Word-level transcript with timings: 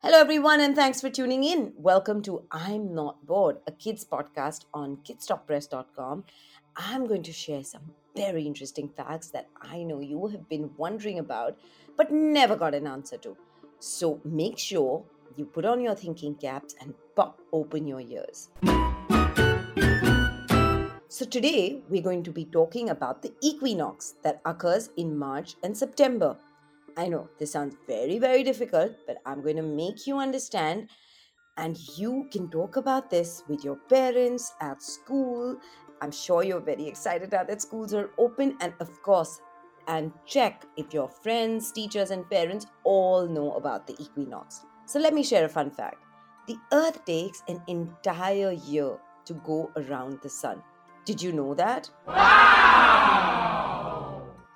Hello, 0.00 0.20
everyone, 0.20 0.60
and 0.60 0.76
thanks 0.76 1.00
for 1.00 1.10
tuning 1.10 1.42
in. 1.42 1.72
Welcome 1.76 2.22
to 2.22 2.44
I'm 2.52 2.94
Not 2.94 3.26
Bored, 3.26 3.56
a 3.66 3.72
kids 3.72 4.04
podcast 4.04 4.64
on 4.72 4.98
kidsstoppress.com. 4.98 6.22
I'm 6.76 7.08
going 7.08 7.24
to 7.24 7.32
share 7.32 7.64
some 7.64 7.82
very 8.14 8.44
interesting 8.44 8.90
facts 8.90 9.30
that 9.30 9.48
I 9.60 9.82
know 9.82 9.98
you 9.98 10.28
have 10.28 10.48
been 10.48 10.70
wondering 10.76 11.18
about 11.18 11.58
but 11.96 12.12
never 12.12 12.54
got 12.54 12.76
an 12.76 12.86
answer 12.86 13.16
to. 13.16 13.36
So 13.80 14.20
make 14.24 14.56
sure 14.56 15.02
you 15.34 15.44
put 15.44 15.64
on 15.64 15.80
your 15.80 15.96
thinking 15.96 16.36
caps 16.36 16.76
and 16.80 16.94
pop 17.16 17.40
open 17.52 17.88
your 17.88 18.00
ears. 18.00 18.50
So, 21.08 21.24
today 21.24 21.82
we're 21.88 22.02
going 22.02 22.22
to 22.22 22.30
be 22.30 22.44
talking 22.44 22.90
about 22.90 23.22
the 23.22 23.32
equinox 23.40 24.14
that 24.22 24.40
occurs 24.44 24.90
in 24.96 25.18
March 25.18 25.56
and 25.64 25.76
September. 25.76 26.36
I 26.98 27.06
know 27.06 27.28
this 27.38 27.52
sounds 27.52 27.76
very, 27.86 28.18
very 28.18 28.42
difficult, 28.42 28.90
but 29.06 29.18
I'm 29.24 29.40
going 29.40 29.54
to 29.54 29.62
make 29.62 30.08
you 30.08 30.18
understand. 30.18 30.88
And 31.56 31.78
you 31.96 32.28
can 32.32 32.50
talk 32.50 32.76
about 32.76 33.08
this 33.08 33.44
with 33.48 33.64
your 33.64 33.76
parents 33.88 34.52
at 34.60 34.82
school. 34.82 35.56
I'm 36.02 36.10
sure 36.10 36.42
you're 36.42 36.60
very 36.60 36.88
excited 36.88 37.30
now 37.30 37.44
that 37.44 37.62
schools 37.62 37.94
are 37.94 38.10
open. 38.18 38.56
And 38.60 38.72
of 38.80 39.00
course, 39.02 39.40
and 39.86 40.12
check 40.26 40.64
if 40.76 40.92
your 40.92 41.08
friends, 41.08 41.70
teachers, 41.70 42.10
and 42.10 42.28
parents 42.28 42.66
all 42.82 43.28
know 43.28 43.52
about 43.52 43.86
the 43.86 43.94
equinox. 44.02 44.66
So 44.86 44.98
let 44.98 45.14
me 45.14 45.22
share 45.22 45.44
a 45.44 45.48
fun 45.48 45.70
fact. 45.70 46.02
The 46.48 46.56
earth 46.72 47.04
takes 47.04 47.44
an 47.46 47.62
entire 47.68 48.50
year 48.50 48.98
to 49.26 49.34
go 49.34 49.70
around 49.76 50.18
the 50.20 50.28
sun. 50.28 50.62
Did 51.04 51.22
you 51.22 51.30
know 51.30 51.54
that? 51.54 51.88
Wow! 52.08 53.77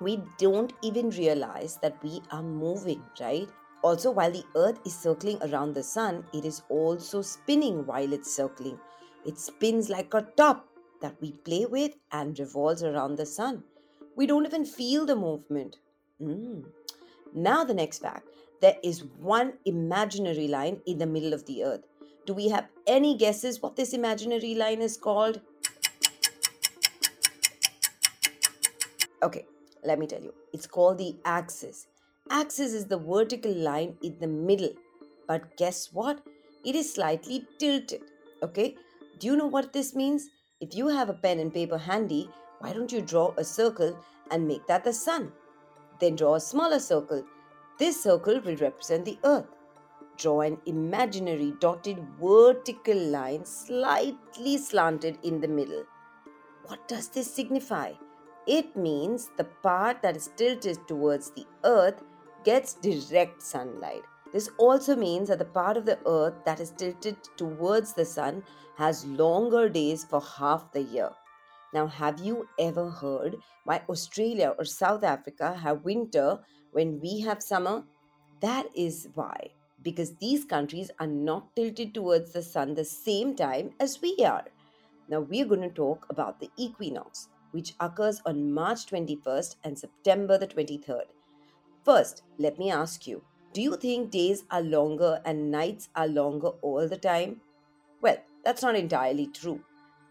We 0.00 0.22
don't 0.38 0.72
even 0.82 1.10
realize 1.10 1.78
that 1.82 2.02
we 2.02 2.20
are 2.30 2.42
moving, 2.42 3.02
right? 3.20 3.48
Also, 3.82 4.10
while 4.10 4.30
the 4.30 4.44
earth 4.56 4.80
is 4.84 4.94
circling 4.94 5.38
around 5.42 5.74
the 5.74 5.82
sun, 5.82 6.24
it 6.32 6.44
is 6.44 6.62
also 6.68 7.22
spinning 7.22 7.86
while 7.86 8.12
it's 8.12 8.34
circling. 8.34 8.78
It 9.24 9.38
spins 9.38 9.88
like 9.88 10.12
a 10.14 10.26
top 10.36 10.66
that 11.00 11.14
we 11.20 11.32
play 11.32 11.66
with 11.66 11.94
and 12.12 12.38
revolves 12.38 12.82
around 12.82 13.16
the 13.16 13.26
sun. 13.26 13.62
We 14.16 14.26
don't 14.26 14.46
even 14.46 14.64
feel 14.64 15.06
the 15.06 15.16
movement. 15.16 15.76
Mm. 16.20 16.64
Now, 17.34 17.64
the 17.64 17.74
next 17.74 17.98
fact 17.98 18.28
there 18.60 18.76
is 18.82 19.04
one 19.04 19.52
imaginary 19.66 20.48
line 20.48 20.80
in 20.86 20.98
the 20.98 21.06
middle 21.06 21.34
of 21.34 21.44
the 21.46 21.62
earth. 21.64 21.84
Do 22.24 22.34
we 22.34 22.48
have 22.48 22.68
any 22.86 23.16
guesses 23.16 23.60
what 23.60 23.76
this 23.76 23.92
imaginary 23.92 24.54
line 24.54 24.80
is 24.80 24.96
called? 24.96 25.40
Okay, 29.22 29.44
let 29.86 29.98
me 29.98 30.06
tell 30.06 30.22
you, 30.22 30.34
it's 30.52 30.66
called 30.66 30.98
the 30.98 31.16
axis. 31.24 31.86
Axis 32.30 32.72
is 32.72 32.86
the 32.86 32.98
vertical 32.98 33.54
line 33.54 33.96
in 34.02 34.18
the 34.20 34.26
middle. 34.26 34.72
But 35.28 35.56
guess 35.56 35.90
what? 35.92 36.20
It 36.64 36.74
is 36.74 36.92
slightly 36.92 37.46
tilted. 37.58 38.02
Okay? 38.42 38.74
Do 39.20 39.28
you 39.28 39.36
know 39.36 39.46
what 39.46 39.72
this 39.72 39.94
means? 39.94 40.28
If 40.60 40.74
you 40.74 40.88
have 40.88 41.08
a 41.08 41.14
pen 41.14 41.38
and 41.38 41.54
paper 41.54 41.78
handy, 41.78 42.28
why 42.58 42.72
don't 42.72 42.90
you 42.90 43.00
draw 43.00 43.32
a 43.36 43.44
circle 43.44 43.96
and 44.30 44.48
make 44.48 44.66
that 44.66 44.84
the 44.84 44.92
sun? 44.92 45.32
Then 46.00 46.16
draw 46.16 46.34
a 46.34 46.40
smaller 46.40 46.80
circle. 46.80 47.24
This 47.78 48.02
circle 48.02 48.40
will 48.40 48.56
represent 48.56 49.04
the 49.04 49.18
earth. 49.24 49.46
Draw 50.16 50.40
an 50.40 50.58
imaginary 50.66 51.52
dotted 51.60 51.98
vertical 52.20 52.96
line 52.96 53.44
slightly 53.44 54.56
slanted 54.56 55.18
in 55.22 55.40
the 55.40 55.48
middle. 55.48 55.84
What 56.66 56.88
does 56.88 57.08
this 57.08 57.32
signify? 57.32 57.92
It 58.46 58.76
means 58.76 59.30
the 59.36 59.44
part 59.44 60.02
that 60.02 60.14
is 60.14 60.30
tilted 60.36 60.86
towards 60.86 61.30
the 61.30 61.44
earth 61.64 62.00
gets 62.44 62.74
direct 62.74 63.42
sunlight. 63.42 64.02
This 64.32 64.48
also 64.56 64.94
means 64.94 65.28
that 65.28 65.40
the 65.40 65.46
part 65.46 65.76
of 65.76 65.84
the 65.84 65.98
earth 66.06 66.34
that 66.44 66.60
is 66.60 66.70
tilted 66.70 67.16
towards 67.36 67.92
the 67.92 68.04
sun 68.04 68.44
has 68.76 69.04
longer 69.04 69.68
days 69.68 70.04
for 70.04 70.20
half 70.20 70.70
the 70.70 70.82
year. 70.82 71.10
Now, 71.74 71.88
have 71.88 72.20
you 72.20 72.46
ever 72.56 72.88
heard 72.88 73.36
why 73.64 73.82
Australia 73.88 74.54
or 74.56 74.64
South 74.64 75.02
Africa 75.02 75.54
have 75.54 75.84
winter 75.84 76.38
when 76.70 77.00
we 77.00 77.20
have 77.22 77.42
summer? 77.42 77.82
That 78.40 78.66
is 78.76 79.08
why, 79.14 79.50
because 79.82 80.14
these 80.16 80.44
countries 80.44 80.92
are 81.00 81.08
not 81.08 81.56
tilted 81.56 81.94
towards 81.94 82.32
the 82.32 82.42
sun 82.42 82.74
the 82.74 82.84
same 82.84 83.34
time 83.34 83.72
as 83.80 84.00
we 84.00 84.16
are. 84.24 84.44
Now, 85.08 85.20
we're 85.20 85.46
going 85.46 85.62
to 85.62 85.68
talk 85.68 86.06
about 86.10 86.38
the 86.38 86.50
equinox 86.56 87.28
which 87.56 87.74
occurs 87.80 88.20
on 88.26 88.52
March 88.52 88.84
21st 88.86 89.56
and 89.64 89.78
September 89.78 90.36
the 90.36 90.46
23rd. 90.46 91.06
First, 91.84 92.22
let 92.38 92.58
me 92.58 92.70
ask 92.70 93.06
you 93.06 93.22
do 93.56 93.62
you 93.62 93.76
think 93.76 94.10
days 94.10 94.44
are 94.50 94.60
longer 94.60 95.22
and 95.24 95.50
nights 95.50 95.88
are 95.96 96.06
longer 96.06 96.48
all 96.60 96.86
the 96.86 96.98
time? 96.98 97.40
Well, 98.02 98.18
that's 98.44 98.60
not 98.60 98.76
entirely 98.76 99.28
true. 99.28 99.60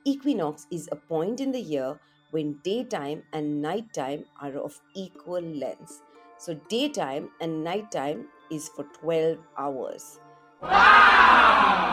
Equinox 0.04 0.66
is 0.72 0.90
a 0.92 0.96
point 0.96 1.40
in 1.40 1.52
the 1.52 1.62
year 1.62 2.00
when 2.32 2.58
daytime 2.64 3.22
and 3.34 3.62
nighttime 3.62 4.26
are 4.42 4.58
of 4.58 4.82
equal 4.96 5.42
length. 5.42 6.02
So, 6.40 6.56
daytime 6.70 7.30
and 7.40 7.64
nighttime 7.64 8.30
is 8.50 8.68
for 8.70 8.86
12 9.02 9.38
hours. 9.60 10.20
Wow! 10.64 11.86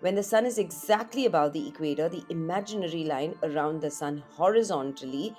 When 0.00 0.14
the 0.14 0.22
sun 0.22 0.46
is 0.46 0.58
exactly 0.58 1.26
above 1.26 1.52
the 1.52 1.66
equator, 1.66 2.08
the 2.08 2.24
imaginary 2.30 3.04
line 3.04 3.34
around 3.42 3.80
the 3.80 3.90
sun 3.90 4.22
horizontally, 4.30 5.34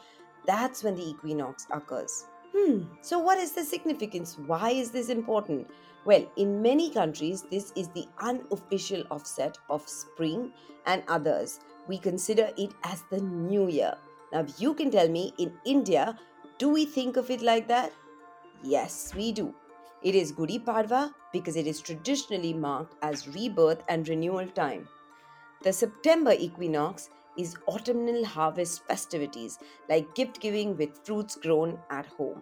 that's 0.46 0.84
when 0.84 0.96
the 0.96 1.10
equinox 1.10 1.66
occurs. 1.72 2.26
Hmm, 2.56 2.84
so 3.02 3.20
what 3.20 3.38
is 3.38 3.54
the 3.54 3.64
significance? 3.64 4.38
Why 4.38 4.72
is 4.72 4.92
this 4.92 5.10
important? 5.10 5.70
Well, 6.06 6.26
in 6.36 6.62
many 6.62 6.90
countries, 6.90 7.44
this 7.50 7.72
is 7.76 7.88
the 7.90 8.06
unofficial 8.20 9.04
offset 9.12 9.58
of 9.70 9.88
spring, 9.88 10.52
and 10.86 11.04
others, 11.08 11.60
we 11.88 11.98
consider 11.98 12.50
it 12.58 12.74
as 12.84 13.04
the 13.12 13.22
new 13.22 13.68
year. 13.68 13.96
Now, 14.34 14.46
you 14.58 14.74
can 14.74 14.92
tell 14.92 15.08
me 15.08 15.34
in 15.38 15.54
India, 15.66 16.18
do 16.58 16.70
we 16.70 16.86
think 16.86 17.18
of 17.18 17.30
it 17.30 17.42
like 17.42 17.68
that? 17.68 17.94
Yes, 18.64 19.14
we 19.16 19.32
do. 19.32 19.54
It 20.02 20.16
is 20.16 20.32
Gudi 20.32 20.60
Padwa 20.60 21.14
because 21.34 21.58
it 21.58 21.68
is 21.68 21.82
traditionally 21.82 22.54
marked 22.54 22.96
as 23.02 23.28
rebirth 23.28 23.84
and 23.90 24.08
renewal 24.08 24.48
time. 24.48 24.88
The 25.62 25.74
September 25.74 26.32
equinox 26.32 27.10
is 27.38 27.58
autumnal 27.68 28.24
harvest 28.24 28.86
festivities 28.88 29.60
like 29.90 30.16
gift 30.16 30.40
giving 30.40 30.78
with 30.78 31.06
fruits 31.06 31.36
grown 31.36 31.78
at 31.90 32.06
home. 32.06 32.42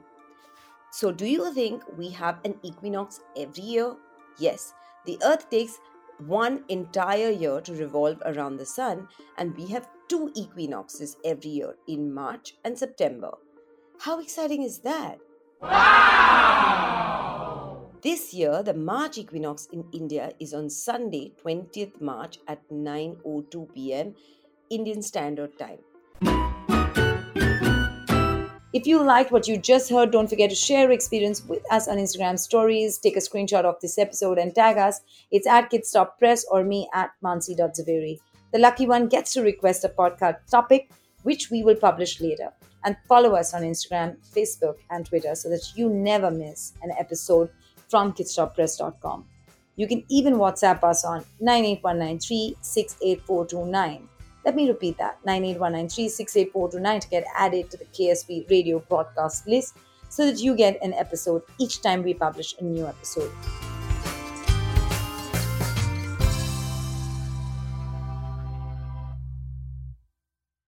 So, 0.92 1.12
do 1.12 1.26
you 1.26 1.52
think 1.54 1.84
we 1.98 2.10
have 2.12 2.40
an 2.46 2.56
equinox 2.64 3.22
every 3.36 3.64
year? 3.64 3.96
Yes, 4.38 4.74
the 5.06 5.20
earth 5.24 5.50
takes 5.50 5.80
one 6.20 6.64
entire 6.70 7.30
year 7.32 7.60
to 7.62 7.74
revolve 7.74 8.22
around 8.26 8.58
the 8.58 8.66
sun, 8.66 9.08
and 9.38 9.56
we 9.58 9.68
have 9.68 9.90
two 10.08 10.32
equinoxes 10.36 11.18
every 11.26 11.50
year 11.52 11.76
in 11.88 12.14
March 12.14 12.56
and 12.64 12.78
September. 12.78 13.32
How 14.00 14.20
exciting 14.20 14.64
is 14.64 14.80
that? 14.80 15.18
Wow! 15.62 17.47
This 18.02 18.32
year, 18.32 18.62
the 18.62 18.76
March 18.76 19.18
equinox 19.18 19.68
in 19.74 19.84
India 19.92 20.32
is 20.40 20.54
on 20.54 20.70
Sunday, 20.70 21.32
20th 21.44 22.00
March 22.00 22.38
at 22.48 22.62
9:02 22.70 23.74
p.m. 23.74 24.14
Indian 24.70 25.02
Standard 25.02 25.58
Time. 25.58 25.80
If 28.72 28.86
you 28.86 29.02
liked 29.02 29.32
what 29.32 29.48
you 29.48 29.58
just 29.58 29.90
heard, 29.90 30.12
don't 30.12 30.30
forget 30.30 30.52
to 30.52 30.56
share 30.56 30.84
your 30.84 30.92
experience 30.92 31.44
with 31.44 31.64
us 31.72 31.88
on 31.88 31.98
Instagram 31.98 32.38
stories. 32.38 33.00
Take 33.00 33.18
a 33.18 33.20
screenshot 33.20 33.66
of 33.66 33.80
this 33.82 33.98
episode 33.98 34.38
and 34.38 34.54
tag 34.54 34.78
us. 34.78 35.02
It's 35.32 35.48
at 35.48 35.72
Kids 35.72 35.90
Stop 35.90 36.20
Press 36.20 36.46
or 36.52 36.64
me 36.64 36.88
at 36.94 37.10
mansi.zaveri. 37.24 38.20
The 38.54 38.60
lucky 38.60 38.86
one 38.86 39.08
gets 39.08 39.34
to 39.34 39.42
request 39.42 39.84
a 39.86 39.90
podcast 39.90 40.46
topic, 40.52 40.92
which 41.24 41.50
we 41.50 41.64
will 41.64 41.76
publish 41.76 42.22
later. 42.22 42.52
And 42.84 42.96
follow 43.08 43.34
us 43.34 43.56
on 43.56 43.64
Instagram, 43.64 44.18
Facebook, 44.36 44.76
and 44.92 45.04
Twitter 45.04 45.34
so 45.34 45.50
that 45.50 45.72
you 45.76 45.90
never 45.90 46.30
miss 46.30 46.74
an 46.84 46.92
episode 47.00 47.50
from 47.90 48.14
kidsstoppress.com. 48.14 49.26
You 49.76 49.88
can 49.88 50.04
even 50.10 50.36
WhatsApp 50.36 50.84
us 50.84 51.06
on 51.06 51.24
98193 51.40 52.58
68429. 52.62 54.10
Let 54.44 54.56
me 54.56 54.68
repeat 54.68 54.98
that 54.98 55.20
98193 55.26 56.10
68429 56.10 57.00
to 57.02 57.10
get 57.10 57.26
added 57.36 57.70
to 57.72 57.78
the 57.78 57.86
KSP 57.86 58.50
radio 58.50 58.80
broadcast 58.80 59.48
list 59.48 59.78
so 60.10 60.26
that 60.26 60.40
you 60.40 60.56
get 60.56 60.82
an 60.82 60.94
episode 60.94 61.44
each 61.60 61.82
time 61.82 62.02
we 62.02 62.14
publish 62.14 62.56
a 62.60 62.64
new 62.64 62.88
episode. 62.88 63.32